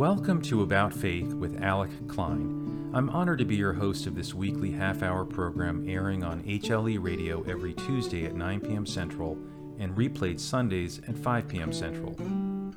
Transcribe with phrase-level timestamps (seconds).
[0.00, 2.90] Welcome to About Faith with Alec Klein.
[2.94, 6.96] I'm honored to be your host of this weekly half hour program airing on HLE
[6.98, 8.86] Radio every Tuesday at 9 p.m.
[8.86, 9.36] Central
[9.78, 11.70] and replayed Sundays at 5 p.m.
[11.70, 12.16] Central.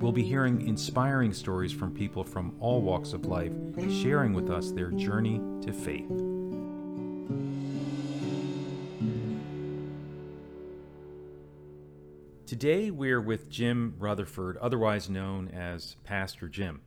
[0.02, 3.54] We'll be hearing inspiring stories from people from all walks of life
[3.90, 6.10] sharing with us their journey to faith.
[12.46, 16.82] Today we're with Jim Rutherford, otherwise known as Pastor Jim.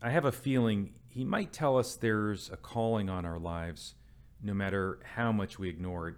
[0.00, 3.94] I have a feeling he might tell us there's a calling on our lives
[4.40, 6.14] no matter how much we ignore it.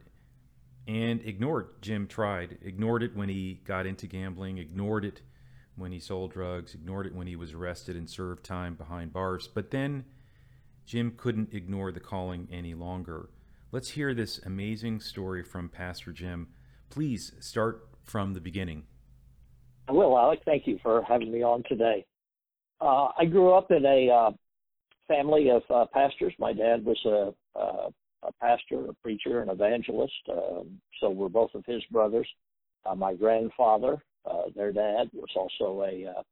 [0.87, 2.59] And ignored, Jim tried.
[2.63, 5.23] Ignored it when he got into gambling, ignored it
[5.77, 9.49] when he sold drugs, ignored it when he was arrested and served time behind bars.
[9.49, 10.05] But then
[10.85, 13.31] Jim couldn't ignore the calling any longer.
[13.73, 16.49] Let's hear this amazing story from Pastor Jim.
[16.91, 18.85] Please start from the beginning.
[19.89, 20.41] I will, Alec.
[20.45, 22.05] Thank you for having me on today.
[22.81, 24.31] Uh, I grew up in a uh,
[25.07, 26.33] family of uh, pastors.
[26.39, 27.89] My dad was a, a,
[28.23, 30.13] a pastor, a preacher, an evangelist.
[30.31, 32.29] Um, so we're both of his brothers.
[32.87, 36.23] Uh, my grandfather, uh, their dad, was also a uh,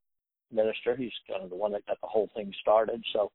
[0.50, 0.96] minister.
[0.96, 3.04] He's kind of the one that got the whole thing started.
[3.12, 3.30] So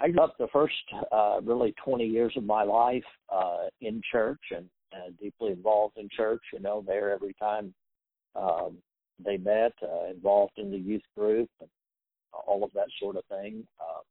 [0.00, 0.74] I grew up the first
[1.10, 6.08] uh, really 20 years of my life uh, in church and uh, deeply involved in
[6.14, 6.42] church.
[6.52, 7.74] You know, there every time
[8.36, 8.78] um,
[9.24, 11.68] they met, uh, involved in the youth group, and
[12.32, 13.66] all of that sort of thing.
[13.80, 14.02] Uh,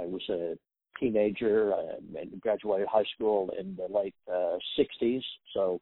[0.00, 0.56] I was a
[0.98, 5.80] teenager and graduated high school in the late uh, 60s, so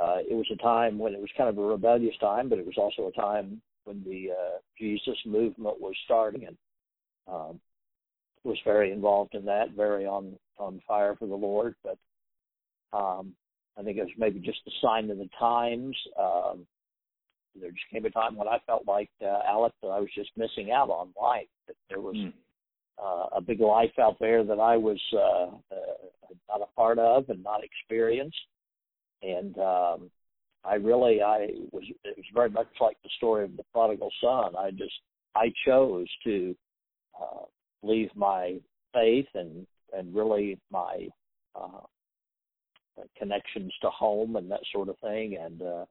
[0.00, 2.66] uh, it was a time when it was kind of a rebellious time, but it
[2.66, 6.56] was also a time when the uh, Jesus movement was starting, and
[7.28, 7.60] um,
[8.44, 11.74] was very involved in that, very on on fire for the Lord.
[11.82, 11.98] But
[12.96, 13.32] um,
[13.78, 15.96] I think it was maybe just a sign of the times.
[16.18, 16.66] Um,
[17.60, 20.30] there just came a time when I felt like uh, Alec that I was just
[20.36, 21.48] missing out on life.
[21.66, 22.32] That there was mm.
[23.02, 27.28] uh, a big life out there that I was uh, uh, not a part of
[27.28, 28.40] and not experienced.
[29.22, 30.10] And um,
[30.64, 31.84] I really, I was.
[32.04, 34.54] It was very much like the story of the prodigal son.
[34.56, 34.94] I just,
[35.34, 36.54] I chose to
[37.20, 37.44] uh,
[37.82, 38.58] leave my
[38.92, 41.08] faith and and really my
[41.54, 41.80] uh,
[43.16, 45.84] connections to home and that sort of thing, and uh,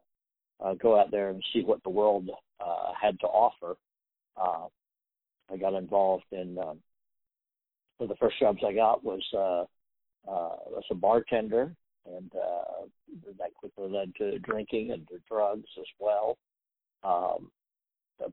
[0.64, 2.30] uh, go out there and see what the world
[2.60, 3.76] uh, had to offer.
[4.38, 4.68] Uh,
[5.52, 6.80] I got involved in um,
[7.98, 9.66] one of the first jobs I got was uh,
[10.30, 11.72] uh, as a bartender,
[12.06, 12.86] and uh,
[13.38, 16.38] that quickly led to drinking and to drugs as well.
[17.04, 17.52] Um,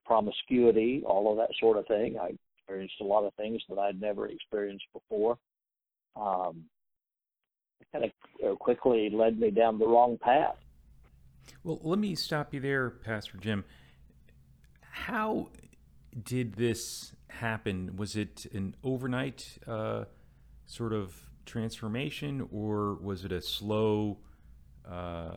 [0.06, 2.16] promiscuity, all of that sort of thing.
[2.21, 5.37] I experienced a lot of things that I'd never experienced before.
[6.16, 6.65] Um,
[7.81, 10.56] it kind of quickly led me down the wrong path.
[11.64, 13.64] Well, let me stop you there, Pastor Jim.
[14.91, 15.48] How
[16.22, 17.97] did this happen?
[17.97, 20.04] Was it an overnight uh,
[20.66, 21.14] sort of
[21.47, 24.19] transformation, or was it a slow
[24.88, 25.36] uh,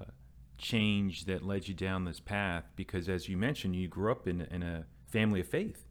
[0.58, 2.66] change that led you down this path?
[2.76, 5.86] Because, as you mentioned, you grew up in, in a family of faith.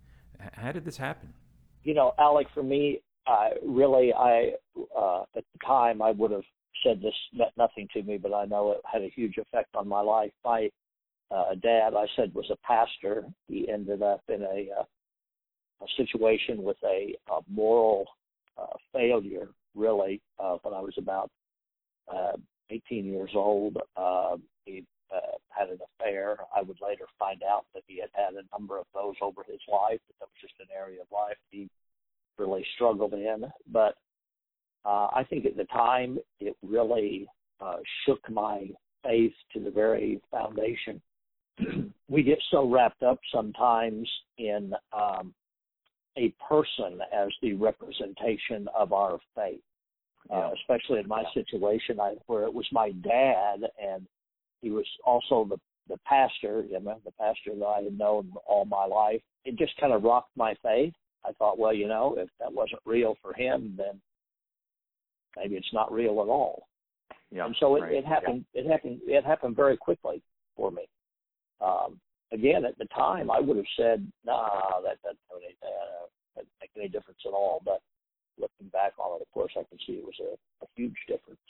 [0.53, 1.33] How did this happen?
[1.83, 4.53] You know, Alec, for me, uh, really, I
[4.97, 6.45] uh, at the time I would have
[6.85, 9.89] said this meant nothing to me, but I know it had a huge effect on
[9.89, 10.33] my life.
[10.45, 10.71] My
[11.31, 13.25] uh, dad, I said, was a pastor.
[13.49, 14.85] He ended up in a, uh,
[15.83, 18.07] a situation with a, a moral
[18.59, 21.31] uh, failure, really, uh, when I was about
[22.13, 22.37] uh,
[22.71, 23.79] 18 years old.
[23.97, 24.85] Uh, he
[25.15, 26.37] uh, had an affair.
[26.55, 29.61] I would later find out that he had had a number of those over his
[29.71, 30.01] life.
[30.07, 31.69] That, that was just an area of life he
[32.39, 33.45] really struggled in.
[33.71, 33.95] But
[34.85, 37.27] uh, I think at the time it really
[37.61, 38.69] uh, shook my
[39.03, 41.01] faith to the very foundation.
[42.09, 44.09] we get so wrapped up sometimes
[44.39, 45.33] in um,
[46.17, 49.61] a person as the representation of our faith.
[50.33, 54.07] Uh, especially in my situation, I, where it was my dad, and
[54.63, 55.59] he was also the
[55.89, 59.21] the pastor, you know, the pastor that I had known all my life.
[59.45, 60.95] It just kind of rocked my faith.
[61.27, 64.01] I thought, well, you know, if that wasn't real for him, then
[65.37, 66.69] maybe it's not real at all.
[67.31, 67.93] Yeah, and so it, right.
[67.93, 68.45] it happened.
[68.55, 68.63] Yeah.
[68.63, 69.01] It happened.
[69.07, 70.23] It happened very quickly
[70.57, 70.89] for me.
[71.61, 72.01] Um,
[72.33, 75.19] again, at the time, I would have said, "Nah, that doesn't
[75.63, 77.81] uh, make any difference at all." But
[78.39, 81.41] looking back on it, of course, I can see it was a, a huge difference.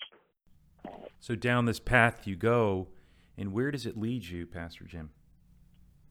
[1.21, 2.89] so down this path you go,
[3.37, 5.11] and where does it lead you, Pastor Jim?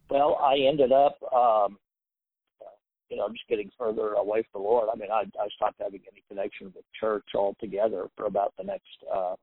[0.09, 1.79] Well, I ended up um,
[3.13, 4.89] you know, just getting further away from the Lord.
[4.91, 8.87] I mean, I, I stopped having any connection with church altogether for about the next
[9.13, 9.35] uh,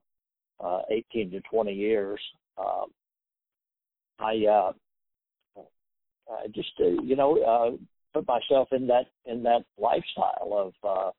[0.58, 2.18] uh, 18 to 20 years.
[2.58, 2.86] Um,
[4.18, 4.72] I uh,
[5.56, 7.76] I just, uh, you know, uh,
[8.12, 11.10] put myself in that in that lifestyle of uh,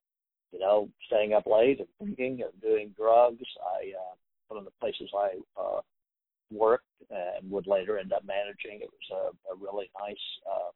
[0.52, 3.46] you know staying up late and drinking and doing drugs.
[3.64, 4.16] I uh,
[4.50, 5.80] one of the places I uh,
[6.52, 8.82] worked and would later end up managing.
[8.82, 10.16] It was a, a really nice
[10.46, 10.72] uh,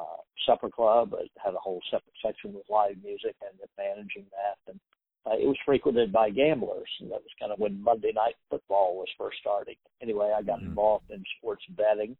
[0.00, 1.14] uh, supper club.
[1.18, 4.70] It had a whole separate section with live music and managing that.
[4.70, 4.80] And
[5.26, 8.96] uh, it was frequented by gamblers, and that was kind of when Monday Night Football
[8.96, 9.76] was first starting.
[10.00, 10.68] Anyway, I got mm-hmm.
[10.68, 12.16] involved in sports betting.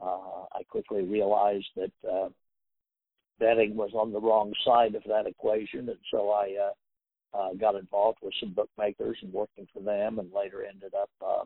[0.00, 2.28] Uh, I quickly realized that uh,
[3.38, 6.56] betting was on the wrong side of that equation, and so I
[7.34, 11.10] uh, uh, got involved with some bookmakers and working for them, and later ended up
[11.20, 11.44] uh,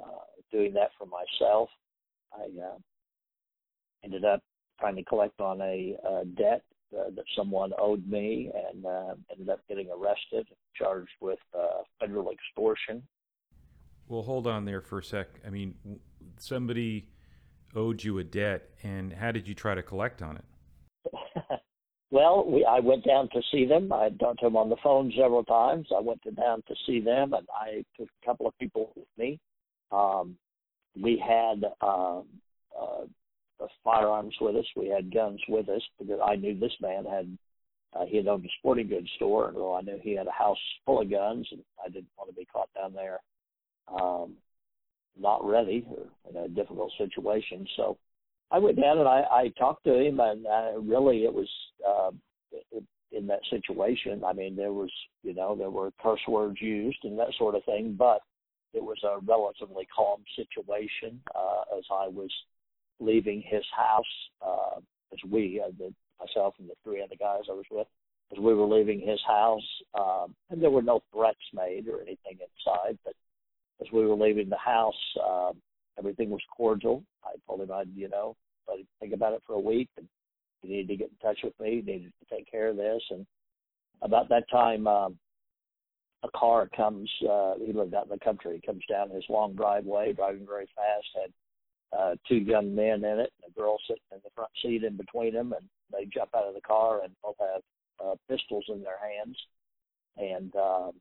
[0.00, 1.68] uh, doing that for myself.
[2.32, 2.78] I uh,
[4.06, 4.40] ended up
[4.78, 6.62] trying to collect on a uh, debt
[6.96, 12.30] uh, that someone owed me and uh, ended up getting arrested, charged with uh, federal
[12.30, 13.02] extortion.
[14.08, 15.26] Well, hold on there for a sec.
[15.44, 15.74] I mean,
[16.38, 17.08] somebody
[17.74, 20.44] owed you a debt, and how did you try to collect on it?
[22.10, 23.92] well, we, I went down to see them.
[23.92, 25.88] I'd talked to them on the phone several times.
[25.94, 29.08] I went to, down to see them, and I took a couple of people with
[29.18, 29.40] me.
[29.90, 30.36] Um,
[31.00, 32.26] we had um,
[32.80, 33.02] uh,
[33.82, 34.66] firearms with us.
[34.76, 37.38] We had guns with us because I knew this man had
[37.94, 40.32] uh, he had owned a sporting goods store, and well, I knew he had a
[40.32, 43.20] house full of guns, and I didn't want to be caught down there
[43.88, 44.34] um,
[45.18, 47.66] not ready or in a difficult situation.
[47.76, 47.96] So
[48.50, 51.48] I went down and I, I talked to him, and uh, really it was
[51.86, 52.10] uh,
[53.12, 54.22] in that situation.
[54.24, 54.90] I mean, there was
[55.22, 58.20] you know there were curse words used and that sort of thing, but
[58.74, 62.30] it was a relatively calm situation uh, as I was
[63.00, 64.04] leaving his house,
[64.44, 64.80] uh,
[65.12, 67.86] as we, uh, the, myself and the three other guys I was with,
[68.32, 69.66] as we were leaving his house,
[69.98, 73.14] um, and there were no threats made or anything inside, but
[73.80, 74.94] as we were leaving the house,
[75.24, 75.52] um,
[75.98, 77.02] everything was cordial.
[77.24, 78.36] I told him I'd, you know,
[78.68, 80.08] let him think about it for a week, and
[80.62, 83.02] he needed to get in touch with me, he needed to take care of this,
[83.10, 83.26] and
[84.02, 85.18] about that time, um,
[86.22, 87.10] a car comes.
[87.28, 88.60] Uh, he lived out in the country.
[88.60, 91.06] He comes down his long driveway, driving very fast.
[91.14, 91.32] Had
[91.96, 94.96] uh, two young men in it, and a girl sitting in the front seat in
[94.96, 97.62] between them, and they jump out of the car and both have
[98.04, 99.36] uh, pistols in their hands.
[100.16, 100.92] And um,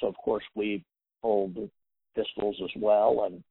[0.00, 0.84] so, of course, we
[1.20, 1.56] pulled
[2.16, 3.42] pistols as well, and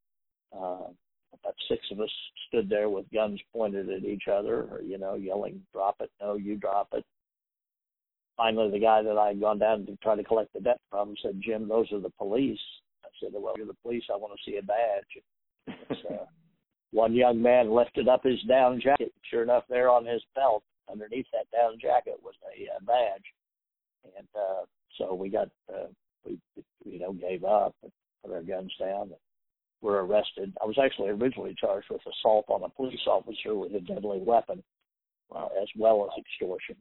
[0.55, 0.87] uh,
[1.33, 2.09] about six of us
[2.47, 6.11] stood there with guns pointed at each other, or you know, yelling, "Drop it!
[6.21, 7.05] No, you drop it!"
[8.41, 11.15] finally, the guy that I had gone down to try to collect the debt from
[11.21, 12.59] said, "Jim, those are the police."
[13.03, 14.03] I said, "Well, you're the police.
[14.11, 16.27] I want to see a badge." So,
[16.91, 19.13] one young man lifted up his down jacket.
[19.29, 23.23] Sure enough, there on his belt, underneath that down jacket, was a uh, badge.
[24.17, 24.65] And uh,
[24.97, 25.87] so we got, uh,
[26.25, 26.37] we
[26.85, 27.91] you know, gave up and
[28.23, 29.03] put our guns down.
[29.03, 29.15] And
[29.81, 30.53] were arrested.
[30.61, 34.63] I was actually originally charged with assault on a police officer with a deadly weapon,
[35.35, 36.75] uh, as well as extortion.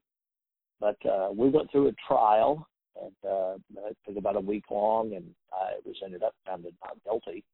[0.81, 2.67] But uh, we went through a trial,
[3.01, 3.55] and uh,
[3.89, 7.45] it took about a week long, and I was ended up found not guilty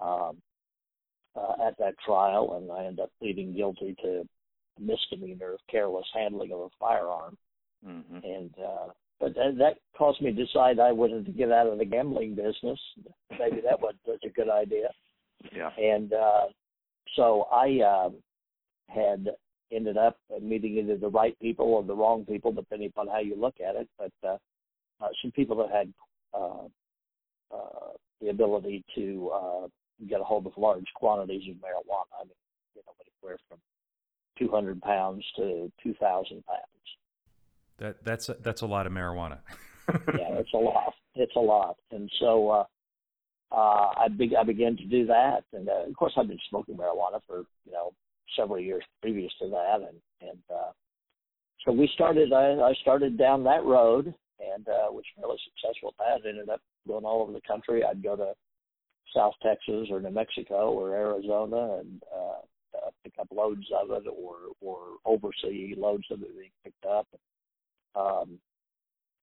[0.00, 0.36] um,
[1.36, 4.26] uh, at that trial, and I ended up pleading guilty to
[4.78, 7.36] misdemeanor of careless handling of a firearm.
[7.86, 8.18] Mm-hmm.
[8.24, 11.78] And uh, but that, that caused me to decide I wanted to get out of
[11.78, 12.78] the gambling business.
[13.38, 14.88] Maybe that was such a good idea.
[15.54, 15.70] Yeah.
[15.78, 16.44] And uh,
[17.14, 18.10] so I uh,
[18.88, 19.28] had
[19.72, 23.36] ended up meeting either the right people or the wrong people, depending upon how you
[23.40, 23.88] look at it.
[23.98, 24.36] But uh,
[25.02, 25.92] uh, some people that had
[26.34, 26.66] uh,
[27.54, 29.66] uh, the ability to uh,
[30.08, 32.12] get a hold of large quantities of marijuana.
[32.20, 32.34] I mean,
[32.74, 33.58] you know, anywhere from
[34.38, 36.60] 200 pounds to 2,000 pounds.
[37.78, 39.38] That that's a, that's a lot of marijuana.
[39.88, 40.94] yeah, it's a lot.
[41.14, 42.64] It's a lot, and so uh,
[43.52, 46.76] uh, I, be, I began to do that, and uh, of course I've been smoking
[46.76, 47.92] marijuana for you know
[48.36, 50.72] several years previous to that, and and uh,
[51.64, 52.32] so we started.
[52.32, 56.28] I, I started down that road, and uh, was fairly successful at that.
[56.28, 57.84] Ended up going all over the country.
[57.84, 58.32] I'd go to
[59.14, 62.40] South Texas or New Mexico or Arizona and uh,
[62.76, 67.06] uh, pick up loads of it, or or oversee loads of it being picked up.
[67.94, 68.38] Um,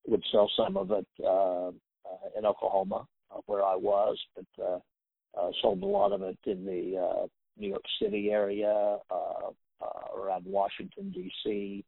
[0.08, 4.80] would sell some of it uh, uh, in Oklahoma, uh, where I was, but uh,
[5.40, 9.50] uh, sold a lot of it in the uh, New York City area, uh,
[9.82, 11.86] uh, around Washington D.C.,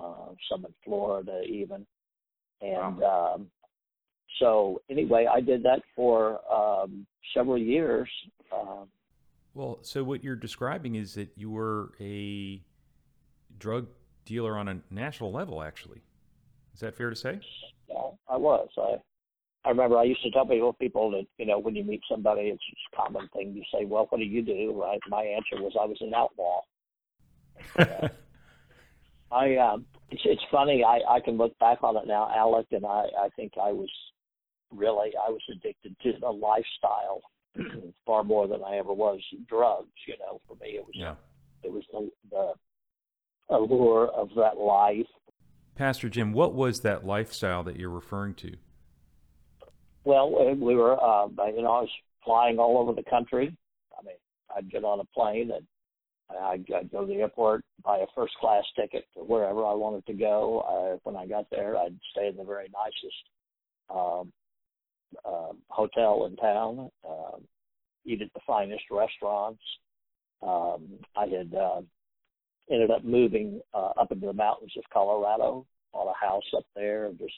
[0.00, 1.84] uh, some in Florida even,
[2.62, 3.34] and wow.
[3.34, 3.46] um,
[4.38, 8.08] so anyway, I did that for um, several years.
[8.52, 8.88] Um,
[9.54, 12.62] well, so what you're describing is that you were a
[13.58, 13.88] drug
[14.24, 16.00] dealer on a national level, actually.
[16.74, 17.40] Is that fair to say?
[17.88, 18.68] Yeah, I was.
[18.78, 18.96] I
[19.64, 22.42] I remember I used to tell people people that you know when you meet somebody,
[22.42, 22.62] it's
[22.92, 23.52] a common thing.
[23.54, 25.00] You say, "Well, what do you do?" Right?
[25.08, 26.62] My answer was, "I was an outlaw."
[27.76, 28.08] uh,
[29.32, 30.82] I um, it's it's funny.
[30.82, 33.90] I I can look back on it now, Alec, and I I think I was
[34.74, 37.20] really I was addicted to the lifestyle
[38.06, 39.88] far more than I ever was drugs.
[40.06, 41.14] You know, for me it was Yeah.
[41.62, 42.52] it was the, the
[43.54, 45.06] allure of that life.
[45.74, 48.56] Pastor Jim, what was that lifestyle that you're referring to?
[50.04, 51.90] Well, we were, uh, you know, I was
[52.24, 53.56] flying all over the country.
[53.98, 54.16] I mean,
[54.54, 55.66] I'd get on a plane and
[56.38, 60.06] I'd, I'd go to the airport, buy a first class ticket to wherever I wanted
[60.06, 60.60] to go.
[60.60, 63.24] Uh, when I got there, I'd stay in the very nicest
[63.94, 64.32] um,
[65.24, 67.42] uh, hotel in town, um,
[68.04, 69.62] eat at the finest restaurants.
[70.42, 71.82] Um, I had uh,
[72.70, 77.06] ended up moving uh, up into the mountains of Colorado, bought a house up there,
[77.06, 77.34] and just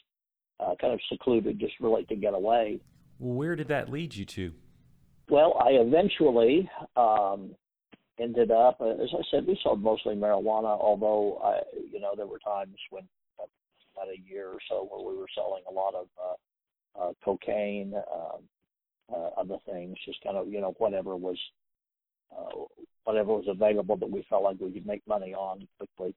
[0.59, 2.79] uh, kind of secluded, just really to get away.
[3.19, 4.53] Where did that lead you to?
[5.29, 7.55] Well, I eventually um,
[8.19, 11.61] ended up, uh, as I said, we sold mostly marijuana, although I,
[11.91, 13.03] you know, there were times when
[13.39, 13.45] uh,
[13.95, 16.35] about a year or so where we were selling a lot of uh,
[16.99, 18.41] uh, cocaine, um,
[19.13, 21.37] uh, other things, just kind of, you know, whatever was
[22.37, 22.65] uh,
[23.03, 26.15] whatever was available that we felt like we could make money on quickly.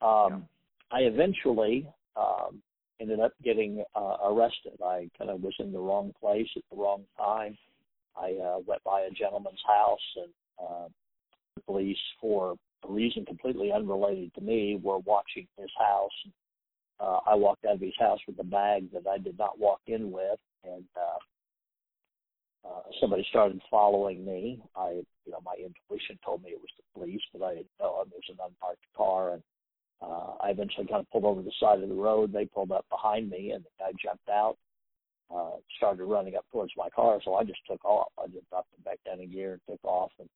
[0.00, 0.46] Um,
[0.90, 2.62] I eventually um,
[3.00, 4.80] ended up getting uh, arrested.
[4.84, 7.56] I kind of was in the wrong place at the wrong time.
[8.16, 10.88] I uh, went by a gentleman's house, and uh,
[11.56, 16.10] the police, for a reason completely unrelated to me, were watching his house.
[17.02, 19.80] Uh, I walked out of his house with a bag that I did not walk
[19.88, 24.62] in with, and uh, uh, somebody started following me.
[24.76, 28.02] I, you know, my intuition told me it was the police, but I didn't know.
[28.02, 29.42] It was an unmarked car, and
[30.00, 32.32] uh, I eventually kind of pulled over the side of the road.
[32.32, 34.56] They pulled up behind me, and the guy jumped out,
[35.34, 37.18] uh, started running up towards my car.
[37.24, 38.12] So I just took off.
[38.16, 40.12] I just dropped it back down in gear and took off.
[40.20, 40.28] And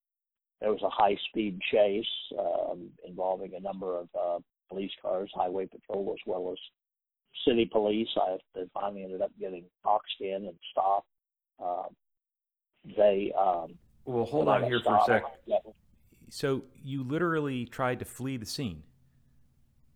[0.59, 2.05] there was a high-speed chase
[2.37, 6.57] um, involving a number of uh, police cars, highway patrol, as well as
[7.47, 8.07] city police.
[8.17, 11.07] I they finally ended up getting boxed in and stopped.
[11.63, 11.95] Um,
[12.95, 13.73] they um,
[14.05, 15.23] Well, hold on here for a stopped- sec.
[15.45, 15.57] Yeah.
[16.29, 18.83] So you literally tried to flee the scene.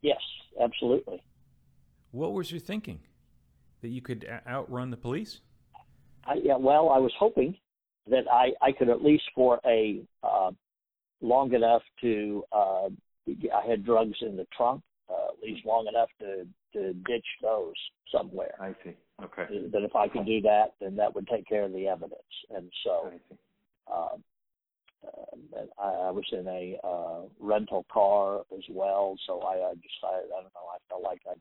[0.01, 0.21] Yes,
[0.61, 1.21] absolutely.
[2.11, 3.01] What was your thinking?
[3.81, 5.39] That you could outrun the police?
[6.25, 7.57] I, yeah, well, I was hoping
[8.07, 10.51] that I, I could at least for a uh,
[11.21, 12.89] long enough to uh,
[13.27, 17.73] I had drugs in the trunk, uh, at least long enough to to ditch those
[18.11, 18.55] somewhere.
[18.59, 18.95] I see.
[19.23, 19.45] Okay.
[19.71, 22.21] That if I could do that, then that would take care of the evidence.
[22.49, 23.37] And so I see.
[23.91, 24.23] um,
[25.03, 29.73] uh, and I, I was in a uh, rental car as well, so I, I
[29.73, 30.69] decided I don't know.
[30.73, 31.33] I felt like I,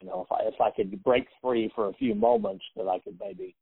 [0.00, 2.98] you know, if I if I could break free for a few moments, that I
[2.98, 3.54] could maybe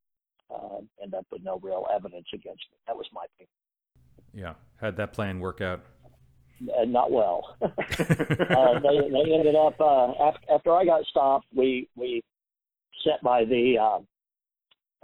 [0.53, 2.79] uh, end up with no real evidence against me.
[2.87, 3.47] That was my thing.
[4.33, 4.55] Yeah.
[4.81, 5.83] How'd that plan work out?
[6.61, 7.57] Uh, not well.
[7.63, 7.67] uh,
[8.81, 11.47] they they ended up uh, after, after I got stopped.
[11.55, 12.23] We we
[13.05, 13.99] sat by the uh,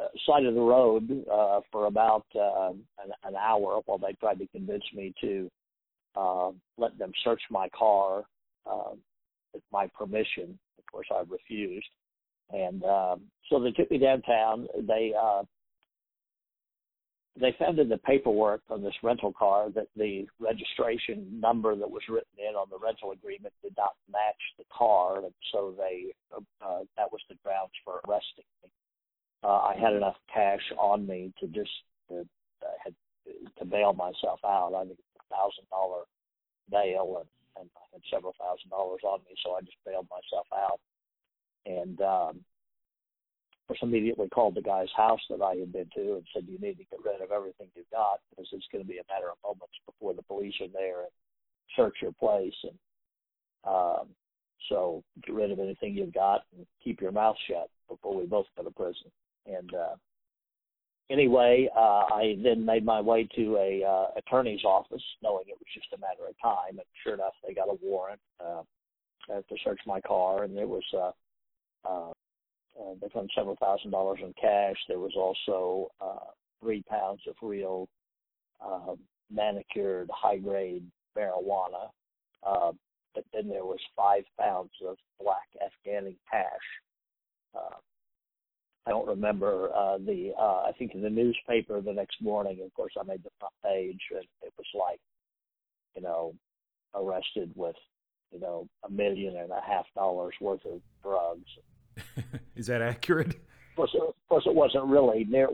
[0.02, 2.70] uh, side of the road uh, for about uh,
[3.02, 5.50] an, an hour while they tried to convince me to
[6.16, 8.24] uh, let them search my car
[8.70, 8.92] uh,
[9.54, 10.58] with my permission.
[10.78, 11.88] Of course, I refused,
[12.50, 14.66] and um, so they took me downtown.
[14.86, 15.42] They uh,
[17.40, 22.02] they found in the paperwork on this rental car that the registration number that was
[22.08, 26.80] written in on the rental agreement did not match the car, and so they uh,
[26.96, 28.70] that was the grounds for arresting me.
[29.44, 31.70] Uh, I had enough cash on me to just
[32.08, 32.20] to,
[32.62, 32.94] uh, had
[33.58, 34.72] to bail myself out.
[34.74, 36.04] I think a thousand dollar
[36.70, 37.28] bail, and,
[37.60, 40.80] and I had several thousand dollars on me, so I just bailed myself out.
[41.66, 42.40] And um,
[43.66, 46.78] course, immediately called the guy's house that I had been to and said, "You need
[46.78, 49.38] to get rid of everything you've got because it's going to be a matter of
[49.42, 51.10] moments before the police are there and
[51.74, 52.78] search your place." And
[53.64, 54.08] um,
[54.68, 58.46] so, get rid of anything you've got and keep your mouth shut before we both
[58.56, 59.10] go to prison.
[59.46, 59.96] And uh,
[61.10, 65.68] anyway, uh, I then made my way to a uh, attorney's office, knowing it was
[65.74, 66.78] just a matter of time.
[66.78, 68.62] And sure enough, they got a warrant uh,
[69.28, 70.84] to search my car, and there was.
[70.94, 71.12] Uh,
[71.84, 72.12] uh,
[72.80, 74.76] uh, they found several thousand dollars in cash.
[74.88, 76.30] There was also uh,
[76.60, 77.88] three pounds of real
[78.64, 78.94] uh,
[79.30, 80.84] manicured high grade
[81.16, 81.90] marijuana.
[82.46, 82.72] Uh,
[83.14, 86.46] but then there was five pounds of black Afghani hash.
[87.54, 87.76] Uh,
[88.86, 90.32] I don't remember uh, the.
[90.38, 92.60] Uh, I think in the newspaper the next morning.
[92.64, 95.00] Of course, I made the front page, and it was like,
[95.96, 96.34] you know,
[96.94, 97.74] arrested with,
[98.30, 101.48] you know, a million and a half dollars worth of drugs.
[102.56, 103.28] Is that accurate?
[103.28, 105.48] Of course, of course, it wasn't really near.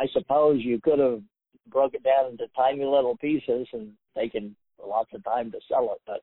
[0.00, 1.22] I suppose you could have
[1.68, 4.54] broke it down into tiny little pieces and taken
[4.84, 6.22] lots of time to sell it, but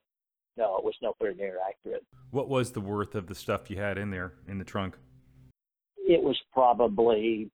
[0.58, 2.06] no, it was nowhere near accurate.
[2.32, 4.98] What was the worth of the stuff you had in there in the trunk?
[5.98, 7.52] It was probably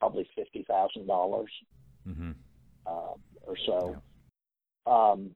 [0.00, 1.50] probably fifty thousand dollars
[2.08, 2.30] mm-hmm.
[2.86, 3.96] uh, or so.
[4.86, 4.92] Yeah.
[4.92, 5.30] Um,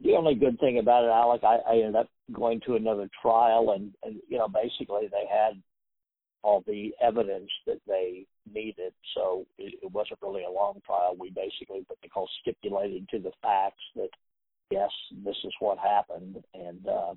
[0.00, 3.72] the only good thing about it, Alec, I, I ended up going to another trial,
[3.74, 5.60] and, and you know, basically they had
[6.42, 11.16] all the evidence that they needed, so it, it wasn't really a long trial.
[11.18, 14.10] We basically what they call stipulated to the facts that
[14.70, 14.90] yes,
[15.24, 17.14] this is what happened, and uh,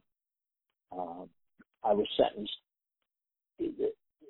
[0.91, 1.25] uh,
[1.84, 2.53] I was sentenced.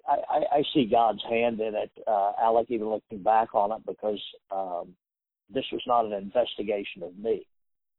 [0.10, 3.86] I, I, I see God's hand in it, uh, Alec, even looking back on it,
[3.86, 4.94] because um,
[5.54, 7.46] this was not an investigation of me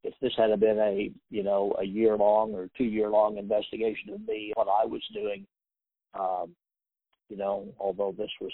[0.05, 4.11] if this had been a you know a year long or two year long investigation
[4.13, 5.47] of me what I was doing,
[6.19, 6.55] um,
[7.29, 8.53] you know, although this was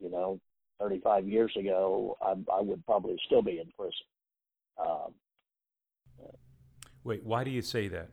[0.00, 0.40] you know
[0.80, 4.06] 35 years ago, I, I would probably still be in prison.
[4.80, 5.14] Um,
[7.04, 8.08] Wait, why do you say that?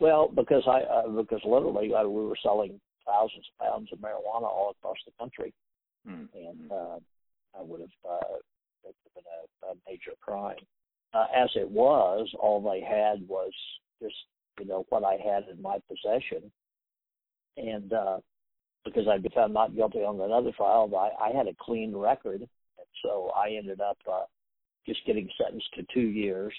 [0.00, 4.44] Well, because I uh, because literally I, we were selling thousands of pounds of marijuana
[4.44, 5.54] all across the country,
[6.08, 6.24] mm-hmm.
[6.34, 6.98] and uh,
[7.56, 8.34] I would have uh,
[8.84, 10.56] it would have been a, a major crime
[11.12, 13.52] uh, as it was, all they had was
[14.02, 14.14] just
[14.58, 16.50] you know what I had in my possession,
[17.56, 18.18] and uh,
[18.84, 22.40] because I'd been found not guilty on another trial, I, I had a clean record,
[22.40, 24.24] and so I ended up uh,
[24.86, 26.52] just getting sentenced to two years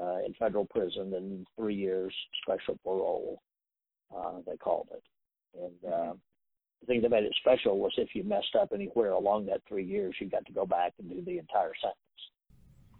[0.00, 3.40] uh, in federal prison and three years special parole.
[4.14, 5.02] Uh, they called it,
[5.60, 6.12] and uh,
[6.80, 9.84] the thing that made it special was if you messed up anywhere along that three
[9.84, 11.98] years, you got to go back and do the entire sentence.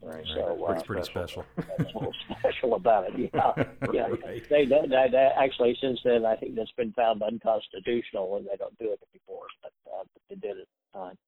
[0.01, 0.25] Right.
[0.35, 1.45] So uh, pretty special.
[1.57, 3.31] That's a little special about it.
[3.35, 4.09] Yeah, yeah.
[4.25, 4.49] right.
[4.49, 8.79] They, they, they, actually since then I think that's been found unconstitutional and they don't
[8.79, 9.47] do it anymore.
[9.63, 11.19] But, uh, but they did it at the time.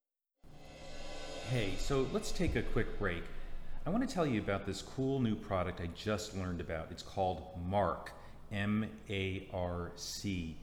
[1.50, 3.24] Hey, so let's take a quick break.
[3.84, 6.88] I want to tell you about this cool new product I just learned about.
[6.90, 8.12] It's called Marc,
[8.52, 10.56] M A R C.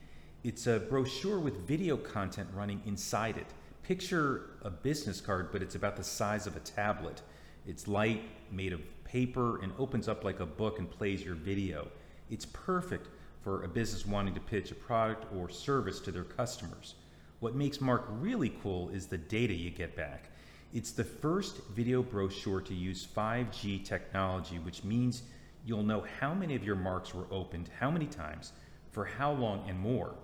[0.43, 3.47] It's a brochure with video content running inside it.
[3.83, 7.21] Picture a business card, but it's about the size of a tablet.
[7.67, 11.89] It's light, made of paper, and opens up like a book and plays your video.
[12.29, 13.09] It's perfect
[13.41, 16.95] for a business wanting to pitch a product or service to their customers.
[17.41, 20.29] What makes Marc really cool is the data you get back.
[20.73, 25.23] It's the first video brochure to use 5G technology, which means
[25.65, 28.53] you'll know how many of your marks were opened, how many times,
[28.91, 30.15] for how long, and more.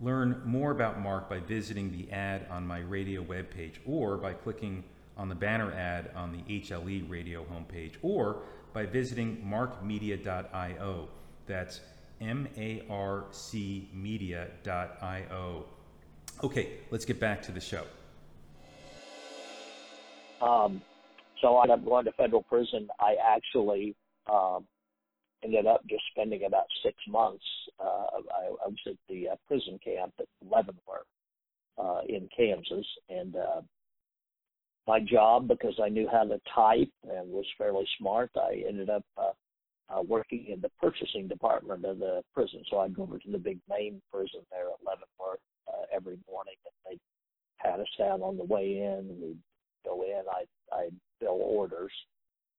[0.00, 4.82] Learn more about Marc by visiting the ad on my radio webpage or by clicking
[5.16, 11.08] on the banner ad on the HLE radio homepage or by visiting marcmedia.io.
[11.46, 11.80] That's
[12.20, 15.64] M A R C media.io.
[16.42, 17.84] Okay, let's get back to the show.
[20.40, 20.82] Um,
[21.40, 22.88] so I ended up going to federal prison.
[22.98, 23.94] I actually
[24.30, 24.64] um,
[25.44, 27.44] ended up just spending about six months.
[27.78, 31.06] Uh, I, I, was at the uh, prison camp at Leavenworth
[31.78, 33.60] uh, in Kansas, and uh,
[34.86, 38.30] my job because I knew how to type and was fairly smart.
[38.36, 39.30] I ended up uh,
[39.88, 42.62] uh, working in the purchasing department of the prison.
[42.70, 46.54] So I'd go over to the big main prison there at Leavenworth uh, every morning,
[46.64, 47.00] and they'd
[47.60, 49.08] pat us down on the way in.
[49.10, 49.38] And we'd
[49.84, 50.22] go in.
[50.30, 51.92] I'd, I'd fill orders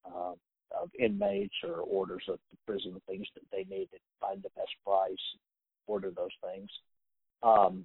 [0.05, 0.35] um,
[0.79, 5.15] of inmates or orders of the prison things that they needed, find the best price,
[5.87, 6.69] order those things.
[7.41, 7.83] Um,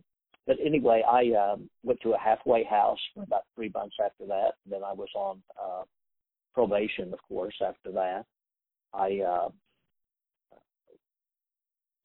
[0.48, 4.52] but anyway, I um, went to a halfway house for about three months after that.
[4.64, 5.82] And then I was on uh,
[6.54, 8.24] probation, of course, after that.
[8.94, 9.48] I, uh,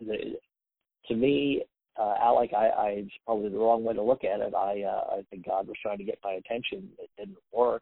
[0.02, 0.36] the,
[1.08, 1.64] to me,
[1.98, 4.54] uh, Alec, I, I it's probably the wrong way to look at it.
[4.54, 6.90] I, uh, I think God was trying to get my attention.
[7.00, 7.82] It didn't work.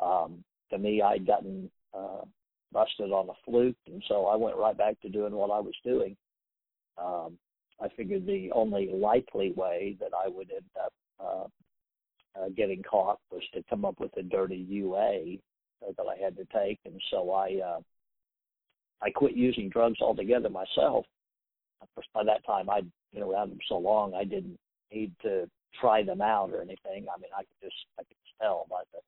[0.00, 2.24] Um, to me, I'd gotten uh,
[2.72, 5.74] busted on a fluke, and so I went right back to doing what I was
[5.84, 6.16] doing.
[6.96, 7.36] Um,
[7.82, 13.18] I figured the only likely way that I would end up uh, uh, getting caught
[13.30, 15.38] was to come up with a dirty UA
[15.96, 17.80] that I had to take, and so I uh,
[19.02, 21.04] I quit using drugs altogether myself.
[22.14, 24.56] By that time I'd been around them so long, I didn't
[24.92, 27.06] need to try them out or anything.
[27.12, 29.00] I mean, I could just I could tell by the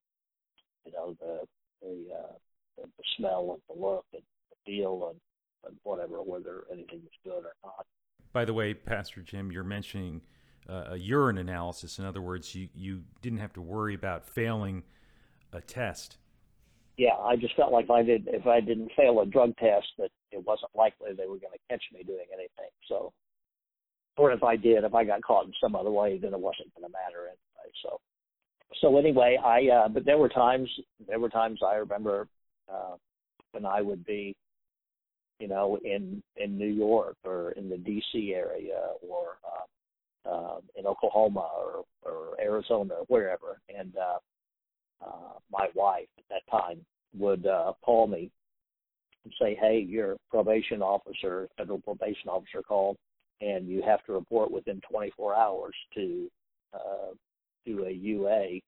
[0.84, 1.46] you know the
[1.80, 2.32] the uh,
[2.76, 5.20] the smell and the look and the feel and,
[5.66, 7.86] and whatever whether anything was good or not.
[8.34, 10.20] By the way, Pastor Jim, you're mentioning
[10.68, 12.00] uh, a urine analysis.
[12.00, 14.82] In other words, you, you didn't have to worry about failing
[15.52, 16.18] a test.
[16.96, 19.86] Yeah, I just felt like if I did if I didn't fail a drug test,
[19.98, 22.70] that it wasn't likely they were going to catch me doing anything.
[22.88, 23.12] So,
[24.16, 26.72] or if I did, if I got caught in some other way, then it wasn't
[26.74, 27.72] going to matter anyway.
[27.82, 28.00] So,
[28.80, 30.68] so anyway, I uh, but there were times
[31.06, 32.28] there were times I remember
[32.72, 32.96] uh,
[33.52, 34.36] when I would be,
[35.38, 38.34] you know, in in New York or in the D.C.
[38.34, 44.18] area or uh, uh, in Oklahoma or, or Arizona or wherever, and uh,
[45.04, 46.78] uh, my wife at that time
[47.16, 48.30] would uh, call me
[49.24, 52.96] and say, "Hey, your probation officer, federal probation officer called,
[53.40, 56.30] and you have to report within 24 hours to
[56.72, 57.12] uh,
[57.66, 58.60] do a UA."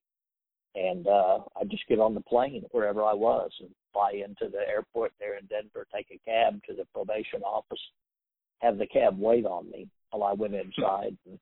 [0.74, 4.68] And uh, I'd just get on the plane wherever I was and fly into the
[4.68, 7.80] airport there in Denver, take a cab to the probation office,
[8.60, 11.38] have the cab wait on me while I went inside and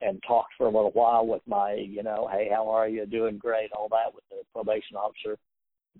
[0.00, 3.06] and talked for a little while with my, you know, hey, how are you?
[3.06, 5.38] Doing great, all that with the probation officer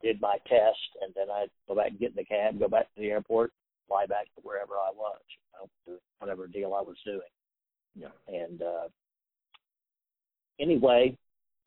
[0.03, 2.93] did my test, and then I'd go back and get in the cab, go back
[2.95, 3.53] to the airport,
[3.89, 7.21] fly back to wherever I was, you know, whatever deal I was doing.
[7.95, 8.09] Yeah.
[8.29, 8.89] And uh,
[10.61, 11.17] anyway,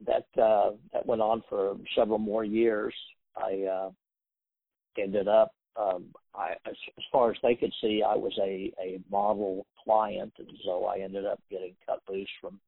[0.06, 2.94] that uh, that went on for several more years.
[3.36, 3.92] I uh,
[5.00, 6.06] ended up, um,
[6.36, 6.76] I, as,
[7.12, 11.26] far as they could see, I was a a model client, and so I ended
[11.26, 12.60] up getting cut loose from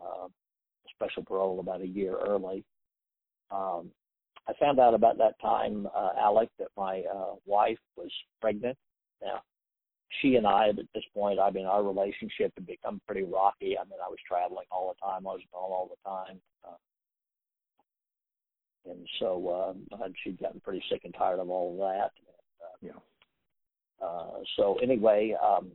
[0.00, 0.28] uh,
[0.94, 2.64] special parole about a year early.
[3.50, 3.90] Um,
[4.48, 8.76] I found out about that time, uh, Alec, that my uh, wife was pregnant.
[9.22, 9.42] Now,
[10.20, 13.76] she and I, at this point, I mean, our relationship had become pretty rocky.
[13.76, 15.26] I mean, I was traveling all the time.
[15.26, 16.40] I was gone all the time.
[16.64, 16.76] Uh,
[18.88, 22.12] and so uh, she'd gotten pretty sick and tired of all of that.
[22.62, 24.06] Uh, yeah.
[24.06, 25.70] Uh, so anyway, um,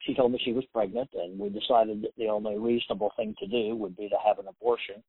[0.00, 3.46] she told me she was pregnant, and we decided that the only reasonable thing to
[3.46, 5.02] do would be to have an abortion.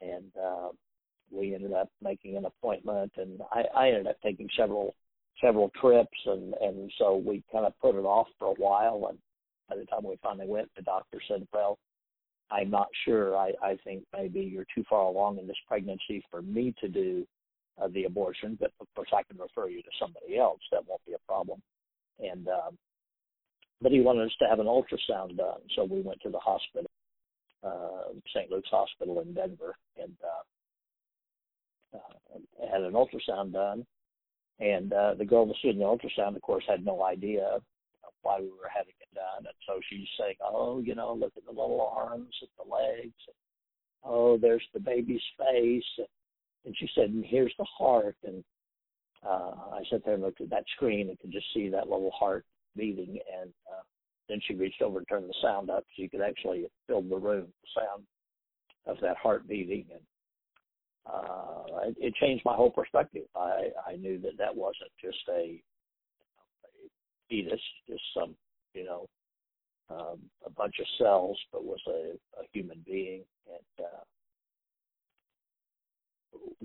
[0.00, 0.68] And uh,
[1.30, 4.94] we ended up making an appointment, and I, I ended up taking several
[5.40, 9.06] several trips, and and so we kind of put it off for a while.
[9.10, 9.18] And
[9.68, 11.78] by the time we finally went, the doctor said, "Well,
[12.50, 13.36] I'm not sure.
[13.36, 17.26] I I think maybe you're too far along in this pregnancy for me to do
[17.80, 20.60] uh, the abortion, but of course I can refer you to somebody else.
[20.70, 21.60] That won't be a problem."
[22.18, 22.78] And um,
[23.82, 26.90] but he wanted us to have an ultrasound done, so we went to the hospital,
[27.62, 28.50] uh, St.
[28.50, 33.84] Luke's Hospital in Denver, and uh, uh, had an ultrasound done,
[34.60, 37.58] and uh, the girl that did the ultrasound, of course, had no idea
[38.26, 41.44] why we were having it done, and so she's saying, "Oh, you know, look at
[41.44, 43.20] the little arms and the legs.
[43.28, 43.38] And,
[44.04, 46.06] oh, there's the baby's face."
[46.64, 48.42] And she said, "And here's the heart." And
[49.24, 52.10] uh, I sat there and looked at that screen and could just see that little
[52.10, 52.44] heart
[52.76, 53.18] beating.
[53.40, 53.82] And uh,
[54.28, 57.16] then she reached over and turned the sound up so you could actually fill the
[57.16, 58.04] room, the sound
[58.86, 59.84] of that heart beating.
[59.92, 60.02] And
[61.06, 63.26] uh, it, it changed my whole perspective.
[63.36, 65.62] I, I knew that that wasn't just a
[67.28, 68.34] fetus, just some,
[68.74, 69.06] you know,
[69.88, 73.22] um, a bunch of cells, but was a, a human being.
[73.46, 74.02] And uh,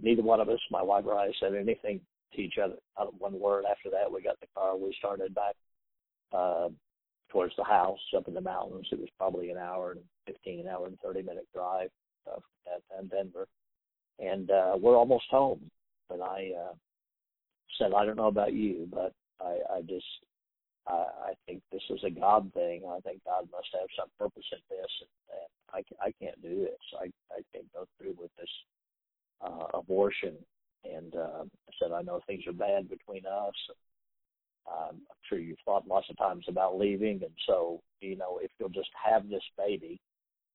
[0.02, 2.02] neither one of us, my wife or I, said anything
[2.34, 2.76] to each other.
[2.97, 4.12] Not one word after that.
[4.12, 4.76] We got in the car.
[4.76, 5.56] We started back
[6.34, 6.69] uh,
[7.30, 8.88] towards the house up in the mountains.
[8.91, 11.89] It was probably an hour and 15, an hour and 30 minute drive
[12.32, 12.39] uh,
[12.89, 13.47] from Denver
[14.21, 15.60] and uh, we're almost home.
[16.10, 16.74] And I uh,
[17.78, 20.06] said, I don't know about you, but I, I just
[20.87, 22.83] I, I think this is a God thing.
[22.89, 25.49] I think God must have some purpose in this, and, and
[26.01, 26.83] I I can't do this.
[26.99, 28.49] I I can't go through with this
[29.41, 30.35] uh, abortion.
[30.83, 33.53] And uh, I said, I know things are bad between us.
[34.67, 38.51] Um, I'm sure you've thought lots of times about leaving, and so you know if
[38.59, 39.99] you'll just have this baby,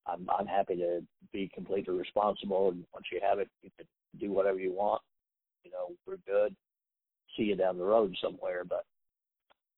[0.06, 1.00] I'm I'm happy to
[1.32, 2.70] be completely responsible.
[2.70, 3.86] And once you have it, you can
[4.20, 5.02] do whatever you want.
[5.64, 6.54] You know, we're good.
[7.36, 8.62] See you down the road somewhere.
[8.64, 8.84] But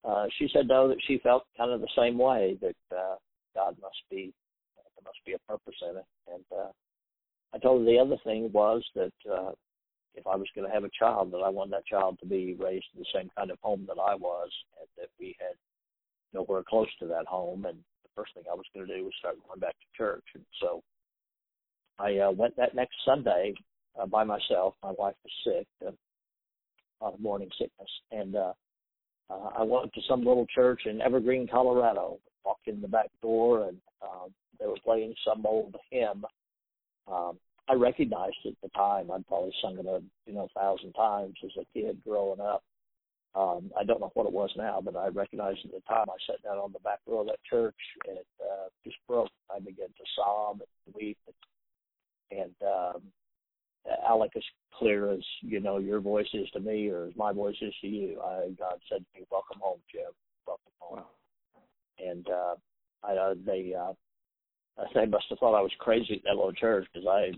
[0.04, 3.16] uh, she said no, that she felt kind of the same way that uh,
[3.54, 4.32] God must be
[4.76, 6.04] there must be a purpose in it.
[6.32, 6.70] And uh,
[7.54, 9.52] I told her the other thing was that uh,
[10.14, 12.56] if I was going to have a child, that I wanted that child to be
[12.58, 15.56] raised in the same kind of home that I was, and that we had
[16.34, 19.14] nowhere close to that home, and the first thing I was going to do was
[19.18, 20.24] start going back to church.
[20.34, 20.82] And so
[21.98, 23.54] I uh, went that next Sunday
[24.00, 24.74] uh, by myself.
[24.82, 25.92] My wife was sick, uh,
[27.00, 28.52] on morning sickness, and uh,
[29.30, 32.18] uh, I went to some little church in Evergreen, Colorado.
[32.44, 36.24] Walked in the back door, and um, they were playing some old hymn.
[37.10, 37.38] Um,
[37.68, 39.10] I recognized it at the time.
[39.10, 42.62] I'd probably sung it a you know thousand times as a kid growing up.
[43.34, 46.06] Um, I don't know what it was now, but I recognized it at the time.
[46.08, 47.76] I sat down on the back row of that church
[48.08, 49.28] and it uh, just broke.
[49.54, 51.18] I began to sob and weep,
[52.30, 53.02] and, and um,
[54.08, 54.42] Alec, as
[54.74, 57.88] clear as you know your voice is to me, or as my voice is to
[57.88, 60.12] you, I, God said to me, "Welcome home, Jim.
[60.46, 61.06] Welcome home." Wow.
[61.98, 62.54] And uh,
[63.04, 63.92] I uh, they uh,
[64.94, 67.32] they must have thought I was crazy at that little church because I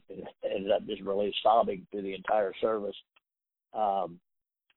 [0.44, 2.96] ended up just really sobbing through the entire service
[3.74, 4.18] Um,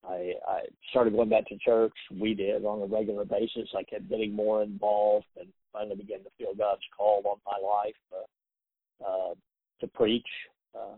[0.08, 0.60] I, I
[0.90, 1.94] started going back to church.
[2.12, 3.70] We did on a regular basis.
[3.78, 7.96] I kept getting more involved and finally began to feel God's call on my life
[8.14, 9.34] uh, uh,
[9.82, 10.28] to preach,
[10.76, 10.98] uh,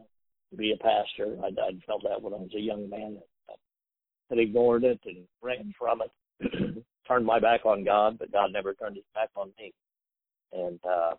[0.56, 1.38] be a pastor.
[1.44, 3.18] I'd, I'd felt that when I was a young man.
[3.50, 8.74] I ignored it and ran from it, turned my back on God, but God never
[8.74, 9.74] turned his back on me.
[10.52, 11.14] And uh,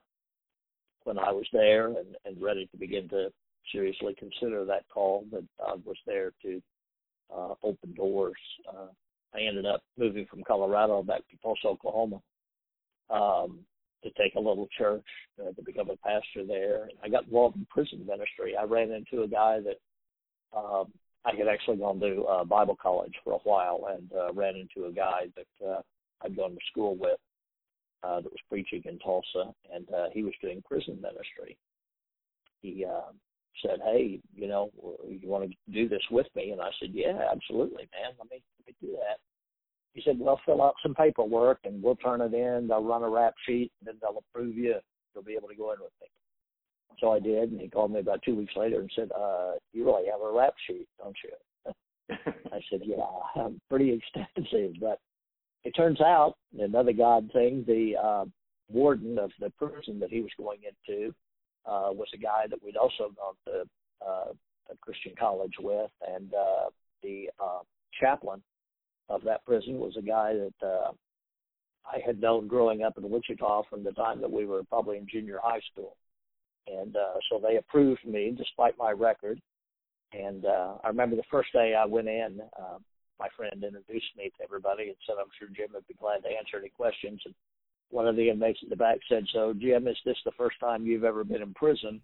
[1.04, 3.28] when I was there and, and ready to begin to
[3.72, 6.62] seriously consider that call, that God was there to
[7.34, 8.34] uh, open doors.
[8.68, 8.88] Uh,
[9.34, 12.20] I ended up moving from Colorado back to Tulsa, Oklahoma,
[13.10, 13.60] um,
[14.06, 15.04] to take a little church
[15.40, 16.88] uh, to become a pastor there.
[17.02, 18.54] I got involved in prison ministry.
[18.56, 20.86] I ran into a guy that um,
[21.24, 24.88] I had actually gone to uh, Bible college for a while, and uh, ran into
[24.88, 25.80] a guy that uh,
[26.22, 27.18] I'd gone to school with
[28.02, 31.56] uh, that was preaching in Tulsa, and uh, he was doing prison ministry.
[32.62, 33.10] He uh,
[33.62, 34.70] said, "Hey, you know,
[35.08, 38.14] you want to do this with me?" And I said, "Yeah, absolutely, man.
[38.18, 39.18] Let me let me do that."
[39.96, 42.68] He said, "Well, fill out some paperwork, and we'll turn it in.
[42.68, 44.74] They'll run a rap sheet, and then they'll approve you.
[45.14, 46.08] You'll be able to go in with me."
[47.00, 49.86] So I did, and he called me about two weeks later and said, uh, "You
[49.86, 51.72] really have a rap sheet, don't you?"
[52.52, 53.06] I said, "Yeah,
[53.36, 55.00] I'm pretty extensive, but
[55.64, 57.64] it turns out another God thing.
[57.66, 58.24] The uh,
[58.70, 61.14] warden of the prison that he was going into
[61.64, 63.64] uh, was a guy that we'd also gone to
[64.06, 64.32] uh,
[64.70, 66.68] a Christian college with, and uh,
[67.02, 67.60] the uh,
[67.98, 68.42] chaplain
[69.08, 70.92] of that prison was a guy that uh,
[71.86, 75.06] I had known growing up in Wichita from the time that we were probably in
[75.10, 75.96] junior high school,
[76.66, 79.40] and uh, so they approved me despite my record.
[80.12, 82.78] And uh, I remember the first day I went in, uh,
[83.18, 86.28] my friend introduced me to everybody and said, "I'm sure Jim would be glad to
[86.28, 87.34] answer any questions." And
[87.90, 90.86] one of the inmates in the back said, "So, Jim, is this the first time
[90.86, 92.00] you've ever been in prison?"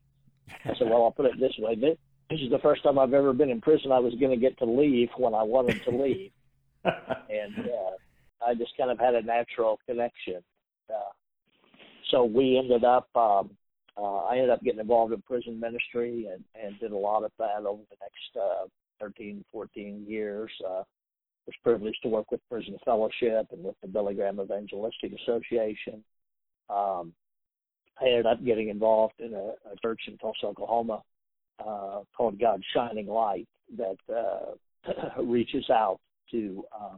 [0.64, 3.32] I said, "Well, I'll put it this way: this is the first time I've ever
[3.32, 3.92] been in prison.
[3.92, 6.32] I was going to get to leave when I wanted to leave,
[6.84, 10.42] and uh, I just kind of had a natural connection.
[10.90, 11.12] Uh,
[12.10, 13.08] so we ended up.
[13.14, 13.50] Um,
[13.96, 17.30] uh, I ended up getting involved in prison ministry and, and did a lot of
[17.38, 18.66] that over the next uh,
[19.00, 20.50] 13, 14 years.
[20.66, 20.82] Uh,
[21.46, 26.04] was privileged to work with Prison Fellowship and with the Billy Graham Evangelistic Association.
[26.70, 27.12] Um,
[28.00, 31.02] I ended up getting involved in a, a church in Tulsa, Oklahoma,
[31.58, 35.98] uh, called God's Shining Light that uh, reaches out
[36.32, 36.96] to uh,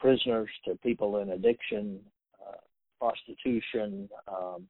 [0.00, 2.00] prisoners, to people in addiction,
[2.40, 2.56] uh,
[2.98, 4.66] prostitution, um,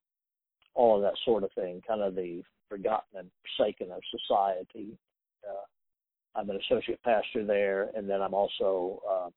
[0.74, 4.96] all of that sort of thing, kind of the forgotten and forsaken of society.
[5.48, 9.28] Uh, I'm an associate pastor there, and then I'm also uh,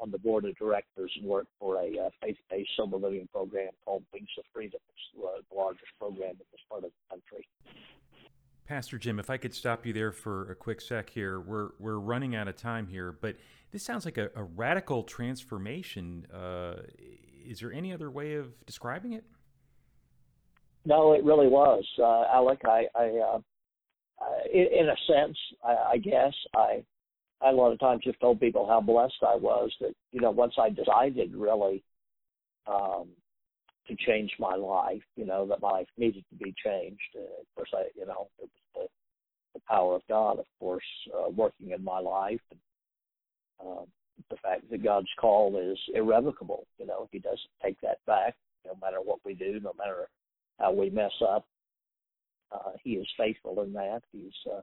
[0.00, 4.02] on the board of directors and work for a uh, faith-based sober living program called
[4.12, 4.80] Wings of Freedom.
[4.90, 7.46] It's the largest program in this part of the country.
[8.68, 11.98] Pastor Jim, if I could stop you there for a quick sec here, we're we're
[11.98, 13.34] running out of time here, but
[13.72, 16.26] this sounds like a, a radical transformation.
[16.30, 16.82] Uh,
[17.46, 19.24] is there any other way of describing it?
[20.84, 22.60] No, it really was, uh, Alec.
[22.66, 23.38] I, I uh,
[24.52, 26.84] in, in a sense, I, I guess I,
[27.40, 30.30] I a lot of times just told people how blessed I was that you know
[30.30, 31.82] once I decided really
[32.66, 33.08] um,
[33.88, 37.00] to change my life, you know that my life needed to be changed.
[37.16, 38.86] Uh, of course, I you know it was the,
[39.54, 40.84] the power of God, of course,
[41.16, 42.40] uh, working in my life.
[42.50, 42.60] And,
[43.60, 43.84] uh,
[44.30, 46.66] the fact that God's call is irrevocable.
[46.78, 48.34] You know, He doesn't take that back,
[48.66, 50.08] no matter what we do, no matter
[50.58, 51.44] how we mess up
[52.52, 54.02] uh, he is faithful in that.
[54.12, 54.60] He's uh,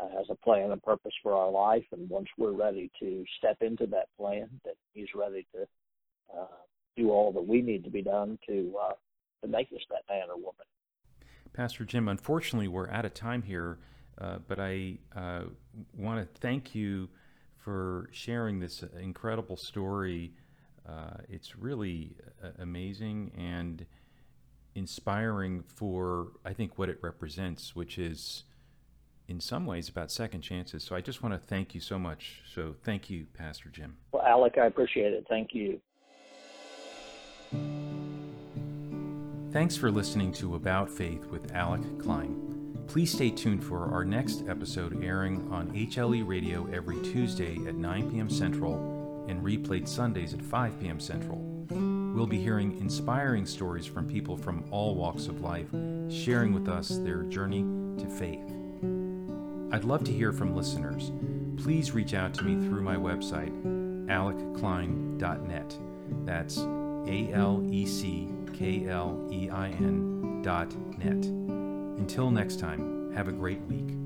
[0.00, 3.56] uh, has a plan and purpose for our life, and once we're ready to step
[3.60, 5.62] into that plan, that He's ready to
[6.38, 6.46] uh,
[6.96, 8.92] do all that we need to be done to uh,
[9.42, 10.66] to make us that man or woman.
[11.52, 13.78] Pastor Jim, unfortunately, we're out of time here,
[14.20, 15.42] uh, but I uh,
[15.96, 17.08] want to thank you
[17.56, 20.32] for sharing this incredible story.
[20.88, 23.86] Uh, it's really uh, amazing and
[24.74, 28.44] inspiring for I think what it represents, which is
[29.28, 30.82] in some ways about second chances.
[30.82, 32.42] So I just want to thank you so much.
[32.52, 33.96] So thank you, Pastor Jim.
[34.12, 35.24] Well, Alec, I appreciate it.
[35.28, 35.80] Thank you.
[39.52, 42.50] Thanks for listening to About Faith with Alec Klein.
[42.86, 48.10] Please stay tuned for our next episode airing on HLE Radio every Tuesday at 9
[48.10, 48.30] p.m.
[48.30, 51.00] Central and replayed Sundays at 5 p.m.
[51.00, 51.38] Central.
[51.70, 55.68] We'll be hearing inspiring stories from people from all walks of life,
[56.08, 57.64] sharing with us their journey
[57.98, 58.44] to faith.
[59.72, 61.12] I'd love to hear from listeners.
[61.62, 63.52] Please reach out to me through my website,
[64.08, 65.78] alecklein.net.
[66.24, 66.58] That's
[67.06, 71.24] A L E C K L E I N dot net.
[71.98, 73.99] Until next time, have a great week.